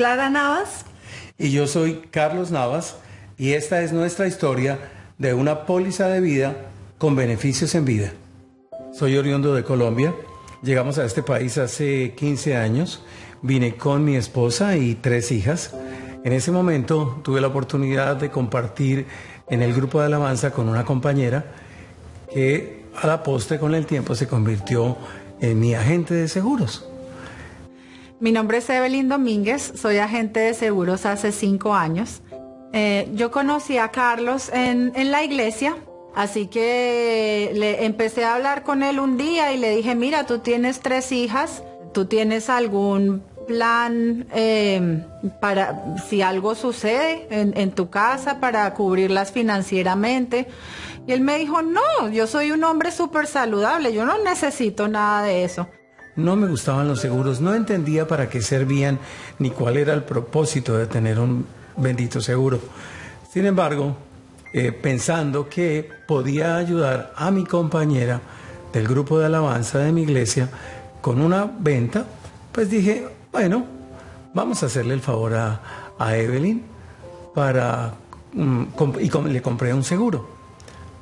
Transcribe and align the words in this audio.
Clara 0.00 0.30
Navas. 0.30 0.86
Y 1.36 1.50
yo 1.50 1.66
soy 1.66 2.00
Carlos 2.10 2.50
Navas 2.50 2.96
y 3.36 3.52
esta 3.52 3.82
es 3.82 3.92
nuestra 3.92 4.26
historia 4.26 4.78
de 5.18 5.34
una 5.34 5.66
póliza 5.66 6.08
de 6.08 6.22
vida 6.22 6.56
con 6.96 7.16
beneficios 7.16 7.74
en 7.74 7.84
vida. 7.84 8.10
Soy 8.94 9.18
oriundo 9.18 9.54
de 9.54 9.62
Colombia. 9.62 10.14
Llegamos 10.62 10.96
a 10.96 11.04
este 11.04 11.22
país 11.22 11.58
hace 11.58 12.14
15 12.14 12.56
años. 12.56 13.04
Vine 13.42 13.76
con 13.76 14.02
mi 14.02 14.16
esposa 14.16 14.74
y 14.78 14.94
tres 14.94 15.30
hijas. 15.32 15.74
En 16.24 16.32
ese 16.32 16.50
momento 16.50 17.20
tuve 17.22 17.42
la 17.42 17.48
oportunidad 17.48 18.16
de 18.16 18.30
compartir 18.30 19.04
en 19.50 19.60
el 19.60 19.74
grupo 19.74 20.00
de 20.00 20.06
alabanza 20.06 20.50
con 20.50 20.70
una 20.70 20.86
compañera 20.86 21.44
que 22.32 22.86
a 23.02 23.06
la 23.06 23.22
postre 23.22 23.58
con 23.58 23.74
el 23.74 23.84
tiempo 23.84 24.14
se 24.14 24.26
convirtió 24.26 24.96
en 25.42 25.60
mi 25.60 25.74
agente 25.74 26.14
de 26.14 26.26
seguros. 26.26 26.89
Mi 28.20 28.32
nombre 28.32 28.58
es 28.58 28.68
Evelyn 28.68 29.08
Domínguez, 29.08 29.72
soy 29.76 29.96
agente 29.96 30.40
de 30.40 30.52
seguros 30.52 31.06
hace 31.06 31.32
cinco 31.32 31.74
años. 31.74 32.20
Eh, 32.74 33.08
yo 33.14 33.30
conocí 33.30 33.78
a 33.78 33.88
Carlos 33.88 34.50
en, 34.52 34.92
en 34.94 35.10
la 35.10 35.24
iglesia, 35.24 35.74
así 36.14 36.46
que 36.46 37.50
le 37.54 37.86
empecé 37.86 38.24
a 38.24 38.34
hablar 38.34 38.62
con 38.62 38.82
él 38.82 39.00
un 39.00 39.16
día 39.16 39.54
y 39.54 39.56
le 39.56 39.74
dije, 39.74 39.94
mira, 39.94 40.26
tú 40.26 40.40
tienes 40.40 40.80
tres 40.80 41.12
hijas, 41.12 41.62
tú 41.94 42.04
tienes 42.04 42.50
algún 42.50 43.22
plan 43.48 44.26
eh, 44.34 45.02
para 45.40 45.96
si 46.10 46.20
algo 46.20 46.54
sucede 46.54 47.26
en, 47.30 47.56
en, 47.56 47.72
tu 47.72 47.88
casa 47.88 48.38
para 48.38 48.72
cubrirlas 48.74 49.32
financieramente. 49.32 50.46
Y 51.06 51.12
él 51.12 51.22
me 51.22 51.38
dijo, 51.38 51.62
no, 51.62 52.10
yo 52.12 52.26
soy 52.26 52.50
un 52.50 52.64
hombre 52.64 52.90
súper 52.90 53.26
saludable, 53.26 53.94
yo 53.94 54.04
no 54.04 54.22
necesito 54.22 54.88
nada 54.88 55.22
de 55.22 55.44
eso. 55.44 55.68
No 56.24 56.36
me 56.36 56.46
gustaban 56.46 56.88
los 56.88 57.00
seguros, 57.00 57.40
no 57.40 57.54
entendía 57.54 58.06
para 58.06 58.28
qué 58.28 58.42
servían 58.42 58.98
ni 59.38 59.50
cuál 59.50 59.76
era 59.76 59.94
el 59.94 60.04
propósito 60.04 60.76
de 60.76 60.86
tener 60.86 61.18
un 61.18 61.46
bendito 61.76 62.20
seguro. 62.20 62.60
Sin 63.32 63.46
embargo, 63.46 63.96
eh, 64.52 64.72
pensando 64.72 65.48
que 65.48 65.88
podía 66.06 66.56
ayudar 66.56 67.12
a 67.16 67.30
mi 67.30 67.44
compañera 67.44 68.20
del 68.72 68.88
grupo 68.88 69.18
de 69.18 69.26
alabanza 69.26 69.78
de 69.78 69.92
mi 69.92 70.02
iglesia 70.02 70.48
con 71.00 71.20
una 71.20 71.44
venta, 71.44 72.04
pues 72.52 72.68
dije, 72.68 73.06
bueno, 73.32 73.64
vamos 74.34 74.62
a 74.62 74.66
hacerle 74.66 74.94
el 74.94 75.00
favor 75.00 75.34
a, 75.34 75.60
a 75.98 76.16
Evelyn 76.16 76.62
para, 77.34 77.94
um, 78.34 78.66
y 79.00 79.10
le 79.32 79.42
compré 79.42 79.72
un 79.72 79.84
seguro. 79.84 80.28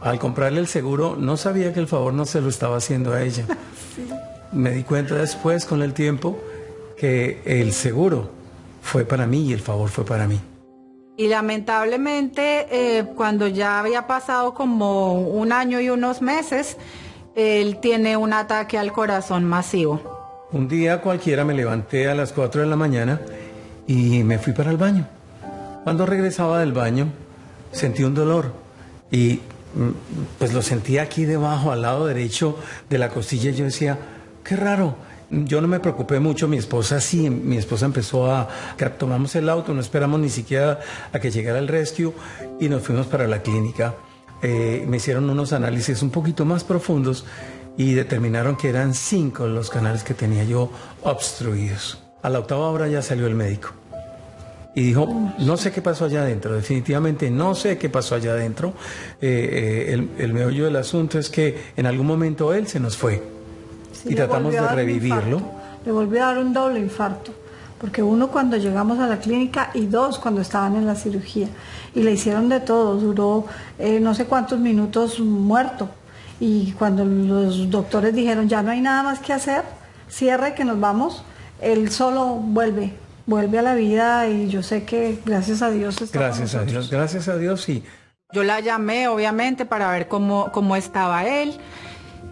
Al 0.00 0.18
comprarle 0.18 0.60
el 0.60 0.68
seguro 0.68 1.16
no 1.18 1.36
sabía 1.36 1.72
que 1.72 1.80
el 1.80 1.88
favor 1.88 2.12
no 2.12 2.24
se 2.24 2.40
lo 2.40 2.48
estaba 2.48 2.76
haciendo 2.76 3.12
a 3.12 3.22
ella. 3.22 3.46
sí. 3.96 4.08
Me 4.52 4.70
di 4.70 4.82
cuenta 4.82 5.14
después 5.14 5.64
con 5.64 5.82
el 5.82 5.92
tiempo 5.92 6.38
que 6.96 7.40
el 7.44 7.72
seguro 7.72 8.30
fue 8.82 9.04
para 9.04 9.26
mí 9.26 9.48
y 9.48 9.52
el 9.52 9.60
favor 9.60 9.88
fue 9.90 10.04
para 10.04 10.26
mí. 10.26 10.40
Y 11.16 11.28
lamentablemente, 11.28 12.66
eh, 12.70 13.04
cuando 13.16 13.48
ya 13.48 13.80
había 13.80 14.06
pasado 14.06 14.54
como 14.54 15.14
un 15.14 15.52
año 15.52 15.80
y 15.80 15.90
unos 15.90 16.22
meses, 16.22 16.76
él 17.34 17.78
tiene 17.80 18.16
un 18.16 18.32
ataque 18.32 18.78
al 18.78 18.92
corazón 18.92 19.44
masivo. 19.44 20.46
Un 20.52 20.68
día 20.68 21.00
cualquiera 21.00 21.44
me 21.44 21.54
levanté 21.54 22.08
a 22.08 22.14
las 22.14 22.32
4 22.32 22.62
de 22.62 22.66
la 22.68 22.76
mañana 22.76 23.20
y 23.86 24.22
me 24.22 24.38
fui 24.38 24.52
para 24.52 24.70
el 24.70 24.76
baño. 24.76 25.06
Cuando 25.84 26.06
regresaba 26.06 26.60
del 26.60 26.72
baño, 26.72 27.08
sentí 27.72 28.04
un 28.04 28.14
dolor 28.14 28.52
y 29.10 29.40
pues 30.38 30.52
lo 30.52 30.62
sentí 30.62 30.98
aquí 30.98 31.24
debajo, 31.24 31.72
al 31.72 31.82
lado 31.82 32.06
derecho 32.06 32.56
de 32.88 32.98
la 32.98 33.08
costilla. 33.08 33.50
Y 33.50 33.54
yo 33.54 33.64
decía, 33.64 33.98
qué 34.48 34.56
raro. 34.56 34.96
Yo 35.30 35.60
no 35.60 35.68
me 35.68 35.78
preocupé 35.78 36.20
mucho, 36.20 36.48
mi 36.48 36.56
esposa 36.56 37.02
sí, 37.02 37.28
mi 37.28 37.58
esposa 37.58 37.84
empezó 37.84 38.32
a, 38.32 38.48
tomamos 38.96 39.36
el 39.36 39.50
auto, 39.50 39.74
no 39.74 39.80
esperamos 39.82 40.18
ni 40.20 40.30
siquiera 40.30 40.80
a 41.12 41.18
que 41.18 41.30
llegara 41.30 41.58
el 41.58 41.68
rescue 41.68 42.14
y 42.58 42.70
nos 42.70 42.82
fuimos 42.82 43.06
para 43.08 43.26
la 43.26 43.42
clínica. 43.42 43.94
Eh, 44.40 44.86
me 44.88 44.96
hicieron 44.96 45.28
unos 45.28 45.52
análisis 45.52 46.00
un 46.02 46.08
poquito 46.10 46.46
más 46.46 46.64
profundos 46.64 47.26
y 47.76 47.92
determinaron 47.92 48.56
que 48.56 48.70
eran 48.70 48.94
cinco 48.94 49.46
los 49.46 49.68
canales 49.68 50.02
que 50.02 50.14
tenía 50.14 50.44
yo 50.44 50.70
obstruidos. 51.02 52.02
A 52.22 52.30
la 52.30 52.38
octava 52.38 52.70
hora 52.70 52.88
ya 52.88 53.02
salió 53.02 53.26
el 53.26 53.34
médico 53.34 53.72
y 54.74 54.80
dijo, 54.80 55.06
no 55.40 55.58
sé 55.58 55.72
qué 55.72 55.82
pasó 55.82 56.06
allá 56.06 56.22
adentro, 56.22 56.54
definitivamente 56.54 57.30
no 57.30 57.54
sé 57.54 57.76
qué 57.76 57.90
pasó 57.90 58.14
allá 58.14 58.32
adentro. 58.32 58.72
Eh, 59.20 59.88
eh, 59.90 59.92
el, 59.92 60.10
el 60.16 60.32
meollo 60.32 60.64
del 60.64 60.76
asunto 60.76 61.18
es 61.18 61.28
que 61.28 61.72
en 61.76 61.84
algún 61.84 62.06
momento 62.06 62.54
él 62.54 62.66
se 62.66 62.80
nos 62.80 62.96
fue 62.96 63.37
Y 64.08 64.14
tratamos 64.14 64.52
de 64.52 64.66
revivirlo. 64.68 65.40
Le 65.84 65.92
volvió 65.92 66.24
a 66.24 66.26
dar 66.28 66.38
un 66.38 66.52
doble 66.52 66.80
infarto. 66.80 67.32
Porque 67.80 68.02
uno 68.02 68.28
cuando 68.28 68.56
llegamos 68.56 68.98
a 68.98 69.06
la 69.06 69.18
clínica 69.18 69.70
y 69.72 69.86
dos 69.86 70.18
cuando 70.18 70.40
estaban 70.40 70.76
en 70.76 70.86
la 70.86 70.96
cirugía. 70.96 71.48
Y 71.94 72.02
le 72.02 72.12
hicieron 72.12 72.48
de 72.48 72.60
todo, 72.60 72.96
duró 72.96 73.46
eh, 73.78 74.00
no 74.00 74.14
sé 74.14 74.26
cuántos 74.26 74.58
minutos 74.58 75.20
muerto. 75.20 75.88
Y 76.40 76.72
cuando 76.72 77.04
los 77.04 77.70
doctores 77.70 78.14
dijeron 78.14 78.48
ya 78.48 78.62
no 78.62 78.70
hay 78.70 78.80
nada 78.80 79.02
más 79.02 79.18
que 79.20 79.32
hacer, 79.32 79.62
cierre 80.08 80.54
que 80.54 80.64
nos 80.64 80.78
vamos, 80.78 81.24
él 81.60 81.90
solo 81.90 82.26
vuelve, 82.26 82.92
vuelve 83.26 83.58
a 83.58 83.62
la 83.62 83.74
vida 83.74 84.28
y 84.28 84.48
yo 84.48 84.62
sé 84.62 84.84
que 84.84 85.18
gracias 85.24 85.62
a 85.62 85.70
Dios 85.70 86.00
está 86.00 86.18
con 86.18 86.28
Gracias 86.28 86.54
a. 86.54 86.64
Dios, 86.64 86.90
gracias 86.90 87.28
a 87.28 87.36
Dios 87.36 87.68
y 87.68 87.82
Yo 88.32 88.44
la 88.44 88.60
llamé, 88.60 89.08
obviamente, 89.08 89.66
para 89.66 89.90
ver 89.90 90.06
cómo, 90.06 90.50
cómo 90.52 90.76
estaba 90.76 91.26
él. 91.26 91.56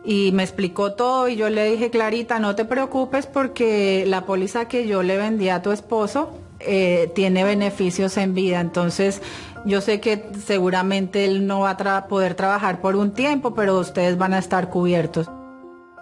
Y 0.09 0.31
me 0.33 0.45
explicó 0.45 0.93
todo 0.93 1.29
y 1.29 1.35
yo 1.35 1.51
le 1.51 1.69
dije, 1.69 1.91
Clarita, 1.91 2.39
no 2.39 2.55
te 2.55 2.65
preocupes 2.65 3.27
porque 3.27 4.05
la 4.07 4.25
póliza 4.25 4.69
que 4.69 4.87
yo 4.87 5.03
le 5.03 5.17
vendí 5.17 5.49
a 5.49 5.63
tu 5.63 5.73
esposo 5.73 6.31
eh, 6.61 7.11
tiene 7.15 7.43
beneficios 7.43 8.17
en 8.17 8.33
vida. 8.33 8.61
Entonces, 8.61 9.21
yo 9.65 9.81
sé 9.81 10.01
que 10.01 10.25
seguramente 10.47 11.25
él 11.25 11.49
no 11.49 11.61
va 11.61 11.71
a 11.71 11.77
tra 11.77 12.07
poder 12.07 12.35
trabajar 12.35 12.81
por 12.81 12.95
un 12.95 13.13
tiempo, 13.13 13.53
pero 13.55 13.79
ustedes 13.81 14.17
van 14.17 14.33
a 14.33 14.39
estar 14.39 14.71
cubiertos. 14.71 15.29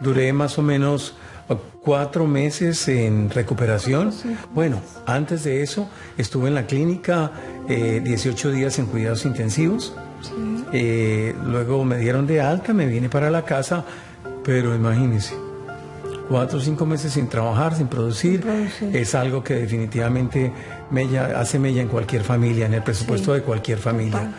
duré 0.01 0.33
más 0.35 0.59
o 0.59 0.63
menos 0.63 1.15
eh, 1.49 1.57
cuatro 1.81 2.27
meses 2.27 2.87
en 2.89 3.31
recuperación. 3.31 4.13
Bueno, 4.55 4.81
antes 5.07 5.45
de 5.45 5.63
eso 5.63 5.89
estuve 6.19 6.49
en 6.49 6.55
la 6.55 6.67
clínica 6.67 7.33
eh, 7.69 8.03
18 8.05 8.51
días 8.51 8.79
en 8.79 8.87
cuidados 8.87 9.25
intensivos. 9.25 9.95
Eh, 10.77 11.33
luego 11.45 11.85
me 11.85 11.99
dieron 11.99 12.27
de 12.27 12.41
alta, 12.41 12.73
me 12.73 12.87
vine 12.87 13.09
para 13.09 13.31
la 13.31 13.45
casa, 13.45 13.85
pero 14.45 14.75
imagínense, 14.75 15.35
cuatro 16.29 16.59
o 16.59 16.61
cinco 16.61 16.85
meses 16.85 17.13
sin 17.13 17.29
trabajar, 17.29 17.77
sin 17.77 17.87
producir, 17.87 18.41
producir. 18.41 18.97
es 18.97 19.15
algo 19.15 19.45
que 19.45 19.55
definitivamente 19.55 20.53
mella, 20.91 21.39
hace 21.39 21.61
mella 21.61 21.81
en 21.81 21.87
cualquier 21.89 22.25
familia, 22.25 22.67
en 22.67 22.75
el 22.75 22.83
presupuesto 22.83 23.33
Sí. 23.33 23.39
de 23.41 23.45
cualquier 23.45 23.79
familia. 23.79 24.33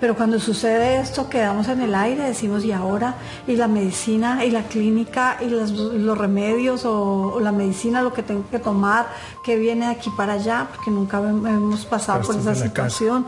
Pero 0.00 0.16
cuando 0.16 0.38
sucede 0.40 0.96
esto, 0.96 1.28
quedamos 1.28 1.68
en 1.68 1.80
el 1.82 1.94
aire, 1.94 2.22
decimos, 2.24 2.64
¿y 2.64 2.72
ahora? 2.72 3.14
¿Y 3.46 3.56
la 3.56 3.68
medicina? 3.68 4.44
¿Y 4.44 4.50
la 4.50 4.62
clínica? 4.62 5.36
¿Y 5.40 5.48
los, 5.50 5.70
los 5.70 6.16
remedios? 6.18 6.84
O, 6.86 7.32
o 7.34 7.40
la 7.40 7.52
medicina? 7.52 8.00
¿Lo 8.02 8.12
que 8.12 8.22
tengo 8.22 8.44
que 8.50 8.58
tomar? 8.58 9.06
¿Qué 9.44 9.56
viene 9.56 9.86
de 9.86 9.92
aquí 9.92 10.10
para 10.16 10.32
allá? 10.34 10.66
Porque 10.74 10.90
nunca 10.90 11.20
hem- 11.20 11.46
hemos 11.48 11.86
pasado 11.86 12.22
por 12.22 12.36
esa 12.36 12.54
situación. 12.54 13.24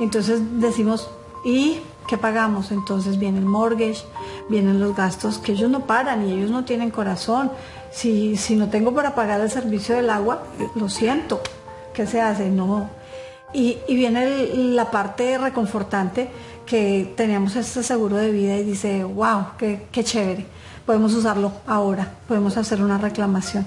Entonces 0.00 0.40
decimos, 0.60 1.08
¿y 1.44 1.78
qué 2.08 2.18
pagamos? 2.18 2.72
Entonces 2.72 3.18
viene 3.18 3.38
el 3.38 3.44
mortgage, 3.44 4.04
vienen 4.48 4.80
los 4.80 4.96
gastos 4.96 5.38
que 5.38 5.52
ellos 5.52 5.70
no 5.70 5.86
paran 5.86 6.26
y 6.26 6.32
ellos 6.32 6.50
no 6.50 6.64
tienen 6.64 6.90
corazón. 6.90 7.52
Si, 7.92 8.36
si 8.36 8.56
no 8.56 8.68
tengo 8.68 8.92
para 8.94 9.14
pagar 9.14 9.40
el 9.40 9.50
servicio 9.50 9.94
del 9.94 10.10
agua, 10.10 10.42
lo 10.74 10.88
siento. 10.88 11.40
¿Qué 11.94 12.06
se 12.06 12.20
hace? 12.20 12.50
No, 12.50 12.88
y, 13.52 13.78
y 13.88 13.96
viene 13.96 14.54
la 14.54 14.90
parte 14.90 15.38
reconfortante 15.38 16.28
que 16.66 17.14
teníamos 17.16 17.56
este 17.56 17.82
seguro 17.82 18.16
de 18.16 18.30
vida 18.30 18.56
y 18.56 18.64
dice, 18.64 19.04
wow, 19.04 19.46
qué, 19.56 19.86
qué 19.90 20.04
chévere, 20.04 20.44
podemos 20.84 21.14
usarlo 21.14 21.52
ahora, 21.66 22.12
podemos 22.26 22.56
hacer 22.58 22.82
una 22.82 22.98
reclamación. 22.98 23.66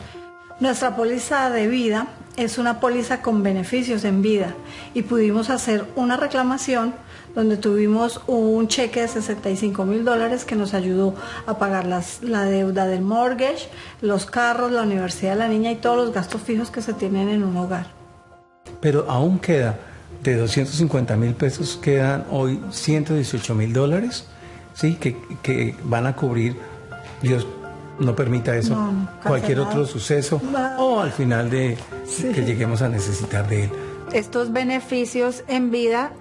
Nuestra 0.60 0.96
póliza 0.96 1.50
de 1.50 1.68
vida 1.68 2.08
es 2.38 2.60
una 2.60 2.80
póliza 2.80 3.24
con 3.24 3.42
beneficios 3.42 4.04
en 4.04 4.22
vida 4.22 4.54
y 4.94 5.02
pudimos 5.02 5.50
hacer 5.50 5.86
una 5.96 6.16
reclamación 6.16 6.94
donde 7.36 7.58
tuvimos 7.58 8.22
un 8.28 8.68
cheque 8.68 9.02
de 9.02 9.08
65 9.08 9.86
mil 9.86 10.04
dólares 10.06 10.44
que 10.46 10.56
nos 10.56 10.74
ayudó 10.74 11.14
a 11.46 11.58
pagar 11.58 11.86
las- 11.86 12.22
la 12.24 12.44
deuda 12.46 12.86
del 12.88 13.02
mortgage, 13.02 13.70
los 14.02 14.26
carros, 14.26 14.72
la 14.72 14.84
universidad 14.84 15.34
de 15.34 15.40
la 15.40 15.48
niña 15.48 15.72
y 15.72 15.76
todos 15.76 15.98
los 15.98 16.14
gastos 16.14 16.42
fijos 16.42 16.72
que 16.72 16.82
se 16.82 16.94
tienen 16.94 17.30
en 17.30 17.44
un 17.44 17.56
hogar. 17.58 17.88
Pero 18.80 19.06
aún 19.10 19.40
queda, 19.40 19.78
de 20.24 20.36
250 20.36 21.16
mil 21.16 21.34
pesos, 21.34 21.78
quedan 21.82 22.26
hoy 22.32 22.60
118 22.72 23.56
mil 23.56 23.74
dólares, 23.74 24.26
¿sí? 24.74 24.96
Que, 24.96 25.18
que 25.42 25.76
van 25.84 26.06
a 26.08 26.16
cubrir, 26.16 26.56
Dios 27.22 27.48
no 28.00 28.16
permita 28.16 28.56
eso, 28.56 28.76
No, 28.76 28.92
no, 28.92 29.10
cualquier 29.26 29.60
otro 29.60 29.86
suceso 29.86 30.42
No. 30.52 30.78
o 30.86 31.00
al 31.02 31.12
final 31.12 31.50
de 31.50 31.78
Sí. 32.06 32.30
que 32.34 32.42
lleguemos 32.44 32.82
a 32.82 32.90
necesitar 32.90 33.48
de 33.48 33.66
él. 33.66 33.72
Estos 34.12 34.52
beneficios 34.52 35.44
en 35.48 35.72
vida 35.72 36.12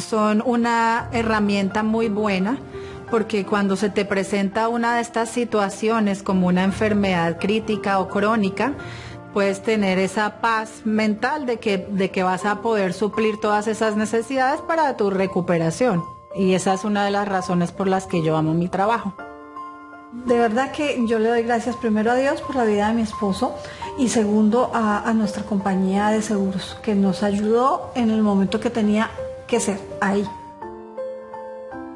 son 0.00 0.42
una 0.44 1.08
herramienta 1.12 1.82
muy 1.82 2.08
buena 2.08 2.58
porque 3.10 3.44
cuando 3.44 3.76
se 3.76 3.90
te 3.90 4.04
presenta 4.04 4.68
una 4.68 4.96
de 4.96 5.02
estas 5.02 5.28
situaciones 5.28 6.22
como 6.22 6.48
una 6.48 6.64
enfermedad 6.64 7.38
crítica 7.38 8.00
o 8.00 8.08
crónica, 8.08 8.74
puedes 9.32 9.62
tener 9.62 9.98
esa 9.98 10.40
paz 10.40 10.82
mental 10.84 11.46
de 11.46 11.58
que, 11.58 11.78
de 11.78 12.10
que 12.10 12.22
vas 12.22 12.44
a 12.44 12.60
poder 12.62 12.92
suplir 12.92 13.38
todas 13.40 13.66
esas 13.66 13.96
necesidades 13.96 14.60
para 14.62 14.96
tu 14.96 15.10
recuperación. 15.10 16.02
Y 16.34 16.54
esa 16.54 16.74
es 16.74 16.84
una 16.84 17.04
de 17.04 17.10
las 17.10 17.28
razones 17.28 17.70
por 17.70 17.86
las 17.86 18.06
que 18.06 18.22
yo 18.22 18.36
amo 18.36 18.54
mi 18.54 18.68
trabajo. 18.68 19.14
De 20.26 20.38
verdad 20.38 20.70
que 20.70 21.04
yo 21.06 21.18
le 21.18 21.28
doy 21.28 21.42
gracias 21.42 21.76
primero 21.76 22.12
a 22.12 22.14
Dios 22.14 22.40
por 22.40 22.54
la 22.56 22.64
vida 22.64 22.88
de 22.88 22.94
mi 22.94 23.02
esposo 23.02 23.54
y 23.98 24.08
segundo 24.08 24.70
a, 24.72 25.12
nuestra 25.12 25.42
compañía 25.42 26.08
de 26.08 26.22
seguros 26.22 26.78
que 26.82 26.94
nos 26.94 27.22
ayudó 27.22 27.90
en 27.94 28.10
el 28.10 28.22
momento 28.22 28.60
que 28.60 28.70
tenía 28.70 29.10
que 29.54 29.60
ser 29.60 29.78
ahí. 30.00 30.28